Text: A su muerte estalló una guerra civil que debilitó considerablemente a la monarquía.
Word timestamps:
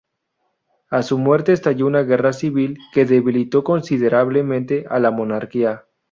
A 0.89 1.03
su 1.03 1.19
muerte 1.19 1.53
estalló 1.53 1.85
una 1.85 2.01
guerra 2.01 2.33
civil 2.33 2.79
que 2.91 3.05
debilitó 3.05 3.63
considerablemente 3.63 4.83
a 4.89 4.97
la 4.99 5.11
monarquía. 5.11 5.85